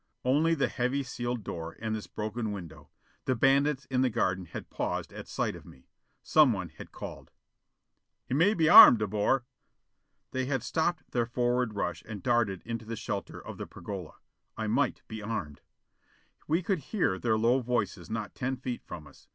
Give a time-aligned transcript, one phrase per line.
[0.25, 2.89] Only the heavy sealed door, and this broken window.
[3.25, 5.89] The bandits in the garden had paused at sight of me.
[6.23, 7.29] Someone had called.
[8.25, 9.45] "He may be armed, De Boer."
[10.31, 14.15] They had stopped their forward rush and darted into the shelter of the pergola.
[14.57, 15.61] I might be armed!
[16.47, 19.27] We could hear their low voices not ten feet from us.